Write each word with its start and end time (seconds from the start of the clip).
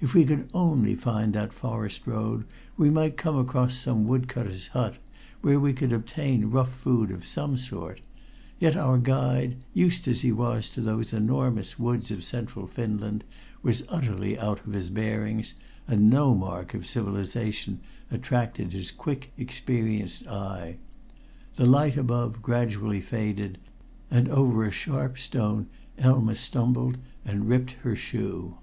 If 0.00 0.14
we 0.14 0.24
could 0.24 0.48
only 0.54 0.94
find 0.94 1.32
that 1.32 1.52
forest 1.52 2.06
road 2.06 2.44
we 2.76 2.88
might 2.88 3.16
come 3.16 3.36
across 3.36 3.74
some 3.76 4.06
wood 4.06 4.28
cutter's 4.28 4.68
hut, 4.68 4.94
where 5.40 5.58
we 5.58 5.72
could 5.72 5.92
obtain 5.92 6.52
rough 6.52 6.72
food 6.72 7.10
of 7.10 7.26
some 7.26 7.56
sort, 7.56 8.00
yet 8.60 8.76
our 8.76 8.96
guide, 8.96 9.56
used 9.74 10.06
as 10.06 10.20
he 10.20 10.30
was 10.30 10.70
to 10.70 10.80
those 10.80 11.12
enormous 11.12 11.80
woods 11.80 12.12
of 12.12 12.22
central 12.22 12.68
Finland, 12.68 13.24
was 13.60 13.82
utterly 13.88 14.38
out 14.38 14.64
of 14.64 14.72
his 14.72 14.88
bearings, 14.88 15.54
and 15.88 16.08
no 16.08 16.32
mark 16.32 16.72
of 16.72 16.86
civilization 16.86 17.80
attracted 18.08 18.72
his 18.72 18.92
quick, 18.92 19.32
experienced 19.36 20.28
eye. 20.28 20.76
The 21.56 21.66
light 21.66 21.96
above 21.96 22.40
gradually 22.40 23.00
faded, 23.00 23.58
and 24.12 24.28
over 24.28 24.62
a 24.62 24.70
sharp 24.70 25.18
stone 25.18 25.66
Elma 25.98 26.36
stumbled 26.36 26.98
and 27.24 27.48
ripped 27.48 27.72
her 27.82 27.96
shoe. 27.96 28.58